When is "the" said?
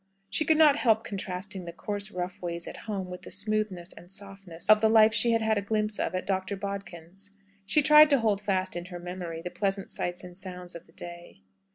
1.65-1.71, 3.21-3.29, 4.81-4.89, 9.43-9.51, 10.87-10.91